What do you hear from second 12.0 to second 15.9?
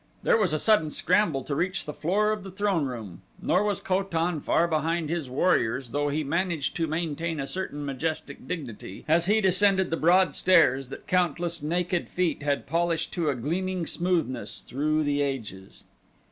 feet had polished to a gleaming smoothness through the ages.